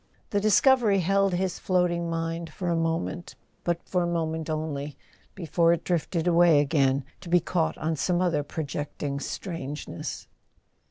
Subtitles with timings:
[0.31, 4.97] The discovery held his floating mind for a moment, but for a moment only,
[5.35, 10.27] before it drifted away again, to be caught on some other projecting strange¬ ness.